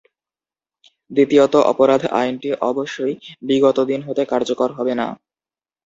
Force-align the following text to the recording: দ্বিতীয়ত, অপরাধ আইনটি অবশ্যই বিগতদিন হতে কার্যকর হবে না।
দ্বিতীয়ত, 1.11 1.53
অপরাধ 1.71 2.01
আইনটি 2.13 2.49
অবশ্যই 2.61 3.13
বিগতদিন 3.47 3.99
হতে 4.07 4.23
কার্যকর 4.25 4.69
হবে 4.73 4.93
না। 4.95 5.07